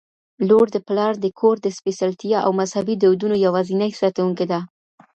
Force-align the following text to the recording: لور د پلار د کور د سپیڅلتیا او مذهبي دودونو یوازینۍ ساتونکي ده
لور 0.47 0.65
د 0.75 0.77
پلار 0.87 1.13
د 1.19 1.25
کور 1.39 1.55
د 1.61 1.67
سپیڅلتیا 1.77 2.37
او 2.45 2.51
مذهبي 2.61 2.95
دودونو 3.03 3.35
یوازینۍ 3.45 3.91
ساتونکي 4.01 4.45
ده 4.51 4.59